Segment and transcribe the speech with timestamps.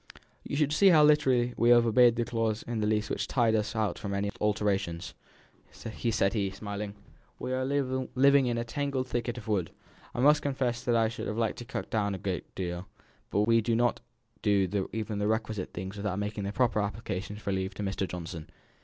[0.43, 3.75] "You see how literally we have obeyed the clause in the lease which ties us
[3.75, 5.13] out from any alterations,"
[5.69, 5.93] said
[6.33, 6.95] he, smiling.
[7.37, 9.69] "We are living in a tangled thicket of wood.
[10.15, 12.87] I must confess that I should have liked to cut down a good deal;
[13.29, 14.01] but we do not
[14.41, 18.07] do even the requisite thinnings without making the proper application for leave to Mr.
[18.07, 18.49] Johnson.